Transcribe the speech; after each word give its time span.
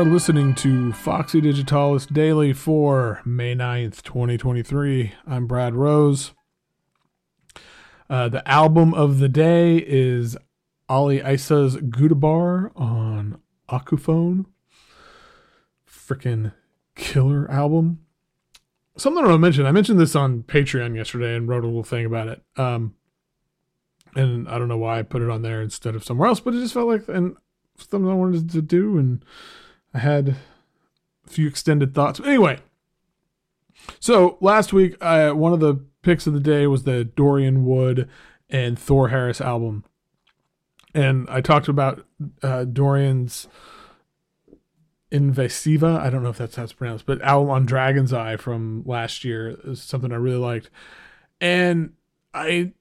Are 0.00 0.04
listening 0.04 0.54
to 0.54 0.94
Foxy 0.94 1.42
Digitalis 1.42 2.06
Daily 2.06 2.54
for 2.54 3.20
May 3.26 3.54
9th, 3.54 4.00
2023. 4.00 5.12
I'm 5.26 5.46
Brad 5.46 5.74
Rose. 5.74 6.32
Uh, 8.08 8.30
the 8.30 8.48
album 8.48 8.94
of 8.94 9.18
the 9.18 9.28
day 9.28 9.76
is 9.76 10.38
Aly 10.88 11.20
Eissa's 11.20 11.76
Gudabar 11.76 12.70
on 12.74 13.42
Akuphone. 13.68 14.46
Freaking 15.86 16.54
killer 16.94 17.50
album. 17.50 18.00
Something 18.96 19.22
I 19.22 19.26
want 19.26 19.34
to 19.34 19.38
mention. 19.38 19.66
I 19.66 19.72
mentioned 19.72 20.00
this 20.00 20.16
on 20.16 20.44
Patreon 20.44 20.96
yesterday 20.96 21.36
and 21.36 21.46
wrote 21.46 21.64
a 21.64 21.66
little 21.66 21.84
thing 21.84 22.06
about 22.06 22.28
it. 22.28 22.42
Um, 22.56 22.94
and 24.14 24.48
I 24.48 24.58
don't 24.58 24.68
know 24.68 24.78
why 24.78 24.98
I 24.98 25.02
put 25.02 25.20
it 25.20 25.28
on 25.28 25.42
there 25.42 25.60
instead 25.60 25.94
of 25.94 26.04
somewhere 26.04 26.28
else, 26.28 26.40
but 26.40 26.54
it 26.54 26.60
just 26.60 26.72
felt 26.72 26.88
like 26.88 27.06
and 27.06 27.36
something 27.76 28.10
I 28.10 28.14
wanted 28.14 28.48
to 28.50 28.62
do, 28.62 28.96
and 28.96 29.22
I 29.92 29.98
had 29.98 30.36
a 31.26 31.30
few 31.30 31.46
extended 31.46 31.94
thoughts. 31.94 32.20
Anyway, 32.20 32.60
so 33.98 34.38
last 34.40 34.72
week, 34.72 35.00
I, 35.02 35.32
one 35.32 35.52
of 35.52 35.60
the 35.60 35.84
picks 36.02 36.26
of 36.26 36.32
the 36.32 36.40
day 36.40 36.66
was 36.66 36.84
the 36.84 37.04
Dorian 37.04 37.64
Wood 37.64 38.08
and 38.48 38.78
Thor 38.78 39.08
Harris 39.08 39.40
album, 39.40 39.84
and 40.94 41.26
I 41.30 41.40
talked 41.40 41.68
about 41.68 42.04
uh, 42.42 42.64
Dorian's 42.64 43.48
Invasiva. 45.12 45.98
I 45.98 46.10
don't 46.10 46.22
know 46.22 46.30
if 46.30 46.38
that's 46.38 46.56
how 46.56 46.64
it's 46.64 46.72
pronounced, 46.72 47.06
but 47.06 47.20
album 47.22 47.50
on 47.50 47.66
Dragon's 47.66 48.12
Eye 48.12 48.36
from 48.36 48.82
last 48.86 49.24
year 49.24 49.58
is 49.64 49.82
something 49.82 50.12
I 50.12 50.16
really 50.16 50.36
liked, 50.36 50.70
and 51.40 51.94
I 52.32 52.72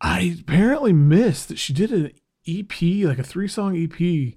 I 0.00 0.36
apparently 0.40 0.92
missed 0.92 1.48
that 1.48 1.58
she 1.58 1.72
did 1.72 1.92
an 1.92 2.12
EP, 2.46 2.80
like 3.04 3.18
a 3.18 3.22
three 3.22 3.48
song 3.48 3.76
EP, 3.76 4.34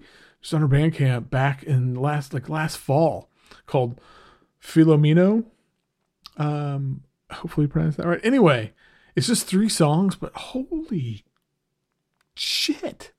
her 0.52 0.68
Bandcamp 0.68 1.30
back 1.30 1.64
in 1.64 1.96
last 1.96 2.34
like 2.34 2.50
last 2.50 2.78
fall 2.78 3.30
called 3.66 4.00
Philomeno. 4.62 5.46
Um, 6.38 7.04
hopefully 7.32 7.68
pronounced 7.68 7.98
that 7.98 8.08
right. 8.08 8.20
Anyway, 8.24 8.74
it's 9.16 9.28
just 9.28 9.48
three 9.48 9.70
songs, 9.70 10.16
but 10.16 10.34
holy 10.36 11.24
shit. 12.36 13.12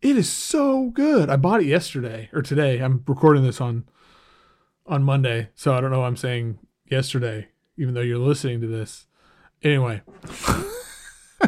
It 0.00 0.16
is 0.16 0.30
so 0.30 0.90
good. 0.90 1.30
I 1.30 1.36
bought 1.36 1.60
it 1.60 1.66
yesterday 1.66 2.28
or 2.32 2.42
today. 2.42 2.78
I'm 2.80 3.02
recording 3.06 3.42
this 3.42 3.60
on 3.60 3.84
on 4.86 5.02
Monday, 5.02 5.48
so 5.54 5.74
I 5.74 5.80
don't 5.80 5.90
know 5.90 6.04
I'm 6.04 6.16
saying 6.16 6.58
yesterday, 6.86 7.48
even 7.76 7.94
though 7.94 8.02
you're 8.02 8.18
listening 8.18 8.60
to 8.60 8.66
this. 8.66 9.06
Anyway. 9.62 10.02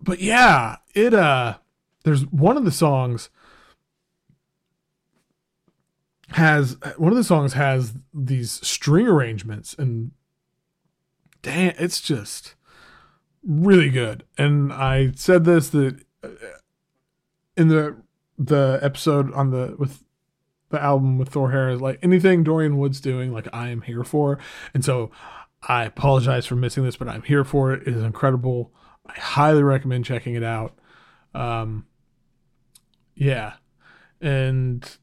but 0.00 0.18
yeah, 0.18 0.76
it 0.94 1.14
uh 1.14 1.58
there's 2.04 2.26
one 2.26 2.56
of 2.56 2.64
the 2.64 2.72
songs 2.72 3.30
has 6.28 6.76
one 6.96 7.12
of 7.12 7.16
the 7.16 7.24
songs 7.24 7.52
has 7.52 7.94
these 8.12 8.52
string 8.66 9.06
arrangements 9.06 9.74
and 9.78 10.12
damn 11.42 11.74
it's 11.78 12.00
just 12.00 12.54
really 13.46 13.90
good. 13.90 14.24
And 14.38 14.72
i 14.72 15.12
said 15.14 15.44
this 15.44 15.68
that 15.70 16.00
uh, 16.22 16.28
in 17.56 17.68
the 17.68 17.96
the 18.38 18.78
episode 18.82 19.32
on 19.34 19.50
the 19.50 19.76
with 19.78 20.02
the 20.70 20.82
album 20.82 21.18
with 21.18 21.28
thor 21.28 21.52
harris 21.52 21.80
like 21.80 22.00
anything 22.02 22.42
dorian 22.42 22.76
wood's 22.78 23.00
doing 23.00 23.32
like 23.32 23.46
i 23.52 23.68
am 23.68 23.82
here 23.82 24.02
for. 24.02 24.38
And 24.72 24.84
so 24.84 25.10
i 25.68 25.84
apologize 25.84 26.46
for 26.46 26.56
missing 26.56 26.84
this 26.84 26.96
but 26.96 27.08
i'm 27.08 27.22
here 27.22 27.44
for 27.44 27.72
it. 27.72 27.86
It 27.86 27.94
is 27.94 28.02
incredible. 28.02 28.72
I 29.06 29.18
highly 29.18 29.62
recommend 29.62 30.04
checking 30.04 30.34
it 30.34 30.42
out. 30.42 30.76
Um 31.34 31.86
yeah. 33.14 33.54
And 34.20 34.96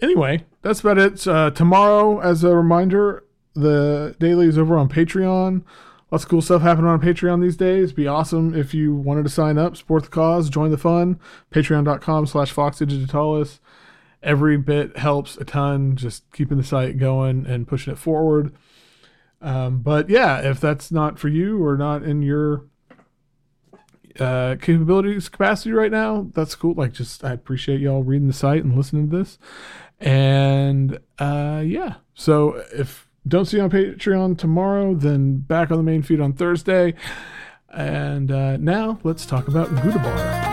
anyway, 0.00 0.44
that's 0.62 0.80
about 0.80 0.98
it. 0.98 1.26
Uh, 1.26 1.50
tomorrow, 1.50 2.20
as 2.20 2.44
a 2.44 2.54
reminder, 2.54 3.24
the 3.54 4.16
daily 4.18 4.46
is 4.46 4.58
over 4.58 4.78
on 4.78 4.88
Patreon. 4.88 5.62
Lots 6.10 6.24
of 6.24 6.30
cool 6.30 6.40
stuff 6.40 6.62
happening 6.62 6.88
on 6.88 7.00
Patreon 7.00 7.42
these 7.42 7.56
days. 7.56 7.92
Be 7.92 8.06
awesome 8.06 8.54
if 8.54 8.72
you 8.72 8.94
wanted 8.94 9.24
to 9.24 9.28
sign 9.28 9.58
up, 9.58 9.76
support 9.76 10.04
the 10.04 10.08
cause, 10.08 10.48
join 10.48 10.70
the 10.70 10.78
fun. 10.78 11.20
Patreon.com 11.52 12.26
slash 12.26 12.54
foxdigitalis. 12.54 13.58
Every 14.22 14.56
bit 14.56 14.96
helps 14.96 15.36
a 15.36 15.44
ton, 15.44 15.96
just 15.96 16.30
keeping 16.32 16.56
the 16.56 16.64
site 16.64 16.98
going 16.98 17.46
and 17.46 17.68
pushing 17.68 17.92
it 17.92 17.98
forward. 17.98 18.54
Um, 19.40 19.82
but 19.82 20.08
yeah, 20.08 20.40
if 20.40 20.60
that's 20.60 20.90
not 20.90 21.18
for 21.18 21.28
you 21.28 21.64
or 21.64 21.76
not 21.76 22.02
in 22.02 22.22
your 22.22 22.64
uh, 24.20 24.56
capabilities 24.60 25.28
capacity 25.28 25.72
right 25.72 25.90
now, 25.90 26.28
that's 26.34 26.54
cool. 26.54 26.74
Like, 26.74 26.92
just 26.92 27.24
I 27.24 27.32
appreciate 27.32 27.80
y'all 27.80 28.02
reading 28.02 28.28
the 28.28 28.34
site 28.34 28.64
and 28.64 28.76
listening 28.76 29.10
to 29.10 29.18
this. 29.18 29.38
And 30.00 30.98
uh, 31.18 31.62
yeah, 31.64 31.94
so 32.14 32.62
if 32.72 33.08
don't 33.26 33.44
see 33.44 33.58
you 33.58 33.62
on 33.62 33.70
Patreon 33.70 34.38
tomorrow, 34.38 34.94
then 34.94 35.38
back 35.38 35.70
on 35.70 35.76
the 35.76 35.82
main 35.82 36.02
feed 36.02 36.20
on 36.20 36.32
Thursday. 36.32 36.94
And 37.70 38.30
uh, 38.30 38.56
now 38.56 38.98
let's 39.02 39.26
talk 39.26 39.48
about 39.48 39.68
Gouda 39.82 39.98
Bar. 39.98 40.47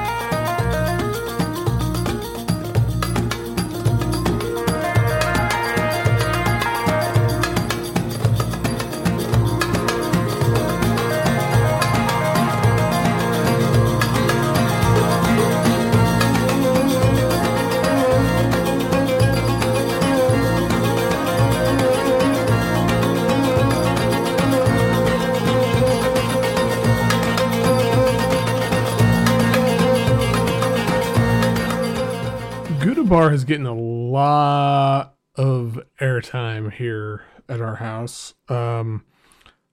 Bar 33.15 33.31
is 33.31 33.45
getting 33.45 33.65
a 33.65 33.73
lot 33.73 35.15
of 35.35 35.79
airtime 36.01 36.69
here 36.69 37.23
at 37.47 37.61
our 37.61 37.77
house. 37.77 38.33
Um, 38.49 39.05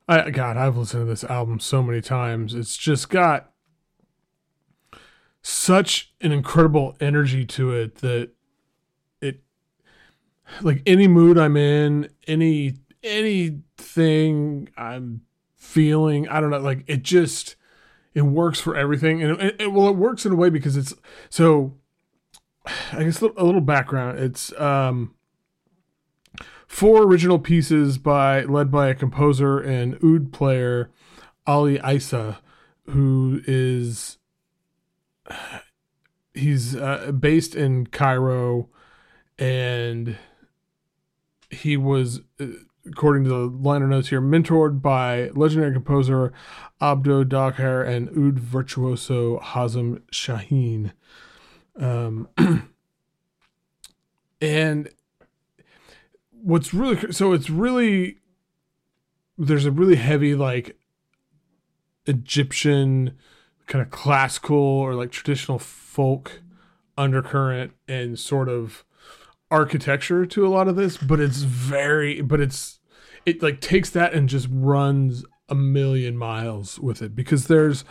I 0.07 0.31
God, 0.31 0.57
I've 0.57 0.77
listened 0.77 1.03
to 1.03 1.07
this 1.07 1.25
album 1.25 1.59
so 1.59 1.83
many 1.83 2.01
times. 2.01 2.55
It's 2.55 2.77
just 2.77 3.11
got 3.11 3.51
such 5.43 6.15
an 6.21 6.31
incredible 6.31 6.97
energy 7.01 7.45
to 7.47 7.73
it 7.73 7.97
that 7.97 8.31
it 9.21 9.41
like 10.61 10.81
any 10.87 11.09
mood 11.09 11.37
I'm 11.37 11.57
in, 11.57 12.11
any 12.29 12.75
anything 13.03 14.69
I'm 14.77 15.23
feeling, 15.57 16.29
I 16.29 16.41
don't 16.41 16.51
know, 16.51 16.61
like 16.61 16.85
it 16.87 17.03
just 17.03 17.57
it 18.15 18.23
works 18.23 18.61
for 18.61 18.77
everything 18.77 19.21
and 19.21 19.41
it, 19.41 19.57
it 19.63 19.73
well 19.73 19.89
it 19.89 19.97
works 19.97 20.25
in 20.25 20.31
a 20.31 20.37
way 20.37 20.49
because 20.49 20.77
it's 20.77 20.95
so 21.29 21.75
I 22.65 23.05
guess 23.05 23.21
a 23.21 23.27
little 23.27 23.61
background. 23.61 24.19
It's 24.19 24.53
um, 24.61 25.15
four 26.67 27.03
original 27.03 27.39
pieces 27.39 27.99
by 27.99 28.43
led 28.43 28.71
by 28.71 28.89
a 28.89 28.95
composer 28.95 29.59
and 29.59 29.99
oud 30.05 30.33
player, 30.33 30.91
Aly 31.47 31.79
Eissa, 31.79 32.39
who 32.91 33.43
is 33.47 34.19
he's 36.35 36.77
uh, 36.77 37.13
based 37.13 37.55
in 37.55 37.87
Cairo, 37.87 38.69
and 39.39 40.17
he 41.51 41.77
was, 41.77 42.21
uh, 42.41 42.47
according 42.87 43.25
to 43.25 43.31
the 43.31 43.57
liner 43.57 43.87
notes 43.87 44.09
here, 44.09 44.21
mentored 44.21 44.81
by 44.81 45.29
legendary 45.31 45.73
composer 45.73 46.33
Abdo 46.81 47.25
Dagher 47.25 47.87
and 47.87 48.09
oud 48.11 48.39
virtuoso 48.39 49.39
Hazem 49.41 50.01
Shaheen. 50.13 50.93
Um, 51.79 52.29
and 54.41 54.89
what's 56.31 56.75
really 56.75 57.13
so 57.13 57.33
it's 57.33 57.49
really 57.49 58.17
there's 59.39 59.65
a 59.65 59.71
really 59.71 59.97
heavy 59.97 60.35
like 60.35 60.77
Egyptian 62.07 63.17
kind 63.67 63.83
of 63.83 63.91
classical 63.91 64.57
or 64.57 64.95
like 64.95 65.11
traditional 65.11 65.59
folk 65.59 66.43
undercurrent 66.99 67.73
and 67.89 68.19
sort 68.19 68.49
of 68.49 68.85
architecture 69.51 70.27
to 70.27 70.47
a 70.47 70.49
lot 70.49 70.67
of 70.69 70.77
this, 70.77 70.97
but 70.97 71.21
it's 71.21 71.43
very 71.43 72.21
but 72.21 72.41
it's 72.41 72.81
it 73.25 73.43
like 73.43 73.61
takes 73.61 73.91
that 73.91 74.13
and 74.13 74.29
just 74.29 74.49
runs 74.51 75.25
a 75.49 75.55
million 75.55 76.17
miles 76.17 76.79
with 76.79 77.03
it 77.03 77.15
because 77.15 77.47
there's 77.47 77.85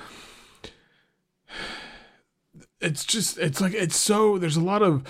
it's 2.81 3.05
just 3.05 3.37
it's 3.37 3.61
like 3.61 3.73
it's 3.73 3.95
so 3.95 4.37
there's 4.37 4.57
a 4.57 4.61
lot 4.61 4.81
of 4.81 5.03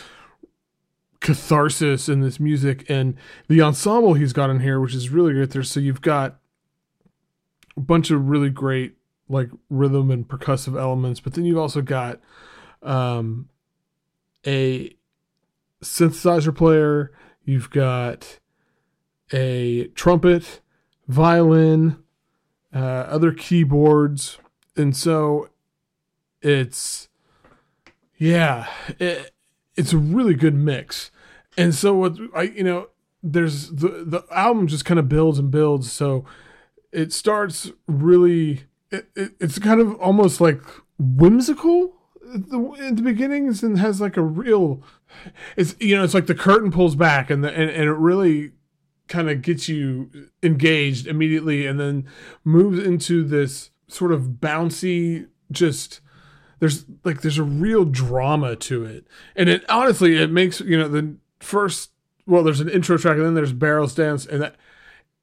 catharsis 1.20 2.10
in 2.10 2.22
this 2.22 2.40
music 2.40 2.84
and 2.90 3.16
the 3.48 3.62
ensemble 3.62 4.16
he's 4.16 4.34
got 4.34 4.50
in 4.50 4.60
here 4.60 4.80
which 4.80 4.96
is 4.96 5.10
really 5.10 5.34
great 5.34 5.52
there 5.52 5.62
so 5.62 5.80
you've 5.80 6.02
got 6.02 6.40
a 7.78 7.80
bunch 7.80 8.10
of 8.10 8.28
really 8.28 8.50
great 8.50 8.96
like 9.30 9.50
rhythm 9.70 10.10
and 10.10 10.28
percussive 10.28 10.80
elements 10.80 11.20
but 11.20 11.34
then 11.34 11.46
you've 11.46 11.60
also 11.60 11.82
got 11.82 12.20
um 12.82 13.48
a 14.46 14.96
synthesizer 15.84 16.56
player, 16.56 17.12
you've 17.44 17.70
got 17.70 18.40
a 19.32 19.88
trumpet, 19.88 20.62
violin, 21.08 22.04
uh, 22.74 22.80
other 22.80 23.32
keyboards, 23.32 24.38
and 24.76 24.96
so 24.96 25.50
it's 26.42 27.10
yeah, 28.22 28.68
it, 29.00 29.32
it's 29.76 29.94
a 29.94 29.98
really 29.98 30.36
good 30.36 30.54
mix. 30.54 31.10
And 31.58 31.74
so 31.74 31.96
what 31.96 32.18
I 32.36 32.44
you 32.44 32.64
know 32.64 32.90
there's 33.24 33.70
the 33.70 34.06
the 34.06 34.24
album 34.30 34.68
just 34.68 34.86
kind 34.86 35.00
of 35.00 35.10
builds 35.10 35.40
and 35.40 35.50
builds. 35.50 35.92
So 35.92 36.24
it 36.92 37.12
starts 37.12 37.72
really 37.88 38.66
it, 38.92 39.10
it, 39.16 39.32
it's 39.40 39.58
kind 39.58 39.82
of 39.82 39.96
almost 39.96 40.40
like 40.40 40.62
whimsical 41.00 41.96
the, 42.22 42.92
the 42.94 43.02
beginnings 43.02 43.64
and 43.64 43.80
has 43.80 44.00
like 44.00 44.18
a 44.18 44.22
real 44.22 44.84
it's 45.58 45.76
you 45.80 45.98
know 45.98 46.04
it's 46.04 46.14
like 46.14 46.28
the 46.28 46.36
curtain 46.36 46.72
pulls 46.72 46.96
back 46.96 47.32
and 47.32 47.44
the, 47.44 47.50
and, 47.50 47.72
and 47.72 47.86
it 47.86 47.94
really 47.94 48.52
kind 49.08 49.32
of 49.32 49.42
gets 49.42 49.68
you 49.68 50.12
engaged 50.44 51.08
immediately 51.08 51.66
and 51.66 51.80
then 51.80 52.08
moves 52.44 52.78
into 52.78 53.24
this 53.24 53.72
sort 53.88 54.12
of 54.12 54.38
bouncy 54.40 55.28
just 55.52 56.02
there's 56.62 56.86
like 57.04 57.22
there's 57.22 57.40
a 57.40 57.44
real 57.44 57.84
drama 57.84 58.56
to 58.56 58.86
it. 58.86 59.08
And 59.36 59.50
it 59.50 59.68
honestly 59.70 60.16
it 60.16 60.32
makes 60.32 60.62
you 60.62 60.78
know 60.78 60.88
the 60.88 61.16
first 61.40 61.90
well 62.28 62.44
there's 62.44 62.60
an 62.60 62.70
intro 62.70 62.98
track 62.98 63.18
and 63.18 63.26
then 63.26 63.34
there's 63.34 63.52
barrels 63.52 63.96
dance 63.96 64.28
and 64.28 64.42
that 64.44 64.56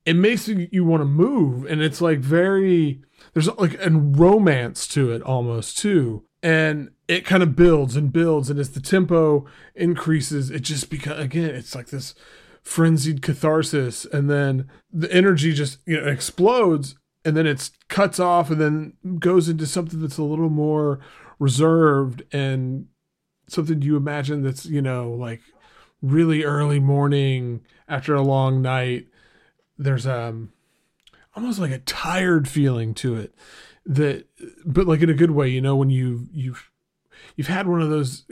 it 0.05 0.15
makes 0.15 0.49
you, 0.49 0.85
want 0.85 1.03
to 1.03 1.05
move. 1.05 1.65
And 1.67 1.81
it's 1.81 2.01
like 2.01 2.19
very 2.19 3.01
there's 3.35 3.49
like 3.57 3.75
a 3.81 3.91
romance 3.91 4.89
to 4.89 5.13
it 5.13 5.23
almost 5.23 5.79
too. 5.79 6.25
And 6.43 6.91
it 7.07 7.25
kind 7.25 7.43
of 7.43 7.55
builds 7.55 7.95
and 7.95 8.13
builds. 8.13 8.51
And 8.51 8.59
as 8.59 8.71
the 8.71 8.81
tempo 8.81 9.47
increases 9.77 10.51
it 10.51 10.61
just 10.61 10.91
because 10.91 11.21
again 11.21 11.55
it's 11.55 11.75
like 11.75 11.89
this 11.89 12.17
frenzied 12.63 13.23
catharsis. 13.23 14.07
And 14.07 14.29
then 14.29 14.69
the 14.93 15.13
energy 15.13 15.53
just 15.53 15.79
you 15.87 16.01
know 16.01 16.09
explodes 16.09 16.97
and 17.25 17.37
then 17.37 17.47
it 17.47 17.71
cuts 17.89 18.19
off 18.19 18.51
and 18.51 18.61
then 18.61 19.19
goes 19.21 19.49
into 19.49 19.67
something 19.67 20.01
that's 20.01 20.19
a 20.19 20.25
little 20.25 20.51
more 20.51 20.99
reserved 21.39 22.23
and 22.33 22.87
something 23.47 23.81
you 23.83 23.97
imagine 23.97 24.43
that's 24.43 24.67
you 24.67 24.83
know 24.83 25.11
like 25.11 25.41
really 26.03 26.45
early 26.45 26.79
morning 26.79 27.61
after 27.89 28.15
a 28.15 28.23
long 28.23 28.61
night 28.61 29.07
there's 29.79 30.07
um 30.07 30.53
almost 31.35 31.59
like 31.59 31.71
a 31.71 31.79
tired 31.79 32.49
feeling 32.49 32.93
to 32.93 33.15
it 33.15 33.35
that 33.87 34.27
but 34.65 34.87
like 34.87 35.01
in 35.01 35.11
a 35.11 35.15
good 35.15 35.31
way 35.31 35.49
you 35.49 35.61
know 35.61 35.77
when 35.77 35.91
you 35.91 36.27
you've 36.33 36.71
you've 37.37 37.47
had 37.47 37.67
one 37.67 37.81
of 37.81 37.89
those 37.89 38.25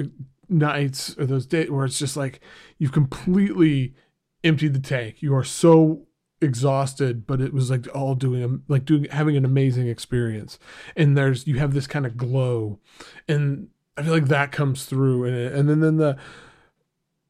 nights 0.49 1.17
or 1.19 1.26
those 1.26 1.47
days 1.47 1.70
where 1.70 1.85
it's 1.85 1.99
just 1.99 2.17
like 2.17 2.41
you've 2.79 2.93
completely 2.93 3.94
emptied 4.44 4.75
the 4.75 4.81
tank. 4.81 5.23
You 5.23 5.35
are 5.35 5.44
so 5.44 6.06
exhausted 6.40 7.26
but 7.26 7.40
it 7.40 7.52
was 7.52 7.70
like 7.70 7.86
all 7.94 8.14
doing 8.14 8.44
um, 8.44 8.62
like 8.68 8.84
doing 8.84 9.04
having 9.10 9.36
an 9.36 9.44
amazing 9.44 9.88
experience. 9.88 10.58
And 10.94 11.16
there's 11.16 11.46
you 11.46 11.58
have 11.58 11.72
this 11.72 11.86
kind 11.86 12.06
of 12.06 12.16
glow 12.16 12.78
and 13.28 13.68
i 13.96 14.02
feel 14.02 14.12
like 14.12 14.26
that 14.26 14.52
comes 14.52 14.84
through 14.84 15.24
in 15.24 15.34
it. 15.34 15.52
And 15.52 15.68
then 15.68 15.80
then 15.80 15.96
the 15.96 16.16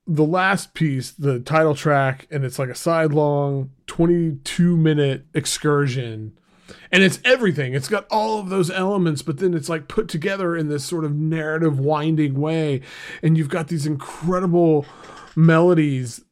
the 0.08 0.24
last 0.24 0.74
piece 0.74 1.10
the 1.12 1.38
title 1.40 1.74
track 1.74 2.26
and 2.30 2.44
it's 2.44 2.58
like 2.58 2.68
a 2.68 2.74
side 2.74 3.12
long 3.12 3.70
22 3.86 4.76
minute 4.76 5.26
excursion. 5.34 6.36
And 6.90 7.04
it's 7.04 7.20
everything. 7.24 7.74
It's 7.74 7.88
got 7.88 8.08
all 8.10 8.40
of 8.40 8.48
those 8.48 8.72
elements 8.72 9.22
but 9.22 9.38
then 9.38 9.54
it's 9.54 9.68
like 9.68 9.86
put 9.86 10.08
together 10.08 10.56
in 10.56 10.68
this 10.68 10.84
sort 10.84 11.04
of 11.04 11.14
narrative 11.14 11.78
winding 11.78 12.34
way. 12.40 12.80
And 13.22 13.38
you've 13.38 13.48
got 13.48 13.68
these 13.68 13.86
incredible 13.86 14.84
melodies 15.36 16.24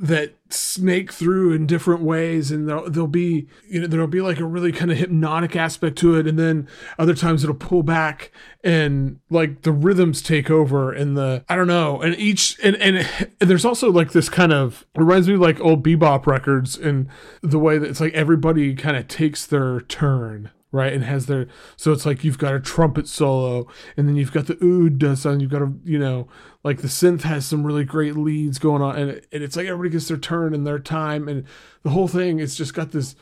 that 0.00 0.34
snake 0.48 1.12
through 1.12 1.52
in 1.52 1.66
different 1.66 2.00
ways 2.00 2.50
and 2.50 2.66
there'll, 2.66 2.88
there'll, 2.88 3.06
be 3.06 3.46
you 3.68 3.78
know 3.78 3.86
there'll 3.86 4.06
be 4.06 4.22
like 4.22 4.40
a 4.40 4.46
really 4.46 4.72
kind 4.72 4.90
of 4.90 4.96
hypnotic 4.96 5.54
aspect 5.54 5.98
to 5.98 6.14
it 6.14 6.26
and 6.26 6.38
then 6.38 6.66
other 6.98 7.14
times 7.14 7.44
it'll 7.44 7.54
pull 7.54 7.82
back 7.82 8.32
and 8.64 9.20
like 9.28 9.60
the 9.60 9.72
rhythms 9.72 10.22
take 10.22 10.50
over 10.50 10.90
and 10.90 11.18
the 11.18 11.44
i 11.50 11.54
don't 11.54 11.66
know 11.66 12.00
and 12.00 12.14
each 12.16 12.58
and 12.64 12.76
and, 12.76 13.06
and 13.40 13.50
there's 13.50 13.66
also 13.66 13.92
like 13.92 14.12
this 14.12 14.30
kind 14.30 14.54
of 14.54 14.86
reminds 14.96 15.28
me 15.28 15.34
of 15.34 15.40
like 15.40 15.60
old 15.60 15.84
bebop 15.84 16.26
records 16.26 16.78
and 16.78 17.06
the 17.42 17.58
way 17.58 17.76
that 17.76 17.90
it's 17.90 18.00
like 18.00 18.14
everybody 18.14 18.74
kind 18.74 18.96
of 18.96 19.06
takes 19.06 19.44
their 19.44 19.82
turn 19.82 20.50
right? 20.72 20.92
And 20.92 21.04
has 21.04 21.26
their 21.26 21.46
so 21.76 21.92
it's 21.92 22.06
like 22.06 22.24
you've 22.24 22.38
got 22.38 22.54
a 22.54 22.60
trumpet 22.60 23.08
solo, 23.08 23.66
and 23.96 24.08
then 24.08 24.16
you've 24.16 24.32
got 24.32 24.46
the 24.46 24.54
oud 24.54 25.26
and 25.26 25.42
you've 25.42 25.50
got 25.50 25.62
a 25.62 25.72
you 25.84 25.98
know 25.98 26.28
like 26.62 26.82
the 26.82 26.88
synth 26.88 27.22
has 27.22 27.46
some 27.46 27.64
really 27.64 27.84
great 27.84 28.16
leads 28.16 28.58
going 28.58 28.82
on, 28.82 28.96
and, 28.96 29.10
and 29.32 29.42
it's 29.42 29.56
like 29.56 29.66
everybody 29.66 29.90
gets 29.90 30.08
their 30.08 30.16
turn 30.16 30.54
and 30.54 30.66
their 30.66 30.78
time, 30.78 31.28
and 31.28 31.44
the 31.82 31.90
whole 31.90 32.08
thing 32.08 32.38
it's 32.38 32.56
just 32.56 32.74
got 32.74 32.92
this 32.92 33.16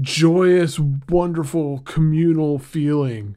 joyous, 0.00 0.78
wonderful 0.78 1.80
communal 1.80 2.58
feeling, 2.58 3.36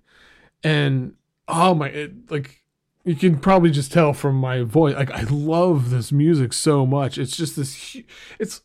and 0.64 1.16
oh 1.48 1.74
my, 1.74 1.90
it, 1.90 2.32
like 2.32 2.62
you 3.04 3.16
can 3.16 3.38
probably 3.40 3.72
just 3.72 3.92
tell 3.92 4.14
from 4.14 4.36
my 4.36 4.62
voice, 4.62 4.96
like 4.96 5.12
I 5.12 5.24
love 5.24 5.90
this 5.90 6.12
music 6.12 6.54
so 6.54 6.86
much. 6.86 7.18
It's 7.18 7.36
just 7.36 7.56
this, 7.56 7.98
it's 8.40 8.62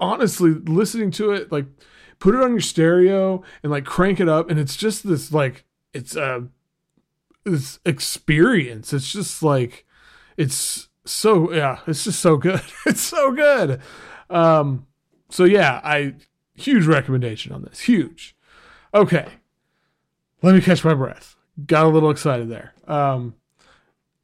honestly 0.00 0.50
listening 0.50 1.10
to 1.12 1.30
it 1.30 1.52
like 1.52 1.66
put 2.18 2.34
it 2.34 2.42
on 2.42 2.50
your 2.50 2.60
stereo 2.60 3.42
and 3.62 3.70
like 3.70 3.84
crank 3.84 4.18
it 4.18 4.28
up 4.28 4.50
and 4.50 4.58
it's 4.58 4.76
just 4.76 5.06
this 5.06 5.32
like 5.32 5.64
it's 5.92 6.16
a 6.16 6.48
this 7.44 7.80
experience. 7.84 8.92
It's 8.92 9.10
just 9.10 9.42
like 9.42 9.86
it's 10.36 10.88
so 11.04 11.52
yeah 11.52 11.80
it's 11.86 12.04
just 12.04 12.20
so 12.20 12.36
good. 12.36 12.62
It's 12.86 13.00
so 13.00 13.32
good. 13.32 13.80
Um 14.28 14.86
so 15.28 15.44
yeah 15.44 15.80
i 15.84 16.14
huge 16.54 16.86
recommendation 16.86 17.52
on 17.52 17.62
this. 17.62 17.80
Huge. 17.80 18.36
Okay. 18.94 19.26
Let 20.42 20.54
me 20.54 20.60
catch 20.60 20.84
my 20.84 20.94
breath. 20.94 21.36
Got 21.66 21.86
a 21.86 21.88
little 21.88 22.10
excited 22.10 22.48
there. 22.48 22.74
Um 22.86 23.34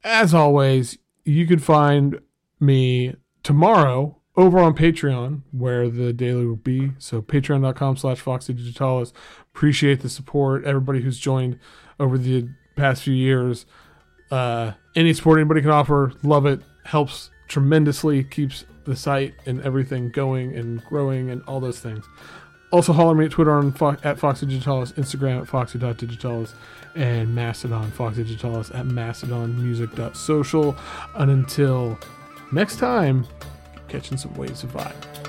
as 0.03 0.33
always 0.33 0.97
you 1.25 1.45
can 1.47 1.59
find 1.59 2.19
me 2.59 3.15
tomorrow 3.43 4.16
over 4.37 4.59
on 4.59 4.75
Patreon, 4.75 5.41
where 5.51 5.89
the 5.89 6.13
daily 6.13 6.45
will 6.45 6.55
be. 6.55 6.91
So 6.99 7.21
patreon.com 7.21 7.97
slash 7.97 8.19
Foxy 8.19 8.53
Digitalis. 8.53 9.11
Appreciate 9.53 10.01
the 10.01 10.09
support. 10.09 10.63
Everybody 10.63 11.01
who's 11.01 11.17
joined 11.17 11.59
over 11.99 12.17
the 12.17 12.47
past 12.75 13.03
few 13.03 13.15
years. 13.15 13.65
Uh, 14.29 14.73
any 14.95 15.13
support 15.13 15.39
anybody 15.39 15.61
can 15.61 15.71
offer, 15.71 16.13
love 16.21 16.45
it. 16.45 16.61
Helps 16.85 17.31
tremendously, 17.47 18.23
keeps 18.23 18.65
the 18.85 18.95
site 18.95 19.33
and 19.45 19.61
everything 19.63 20.09
going 20.11 20.55
and 20.55 20.83
growing 20.85 21.29
and 21.31 21.41
all 21.43 21.59
those 21.59 21.79
things. 21.79 22.05
Also, 22.71 22.93
holler 22.93 23.15
me 23.15 23.25
at 23.25 23.31
Twitter 23.31 23.53
on 23.53 23.71
Fo- 23.71 23.97
at 24.03 24.19
Foxy 24.19 24.45
Digitalis, 24.45 24.91
Instagram 24.93 25.41
at 25.41 25.47
Foxy.digitalis, 25.47 26.53
and 26.95 27.33
Mastodon, 27.33 27.89
Foxy 27.91 28.23
Digitalis 28.23 28.69
at 28.71 28.85
mastodonmusic.social. 28.85 30.75
And 31.15 31.31
until 31.31 31.97
next 32.51 32.77
time, 32.77 33.25
catching 33.87 34.17
some 34.17 34.33
waves 34.35 34.63
of 34.63 34.71
vibe. 34.71 35.26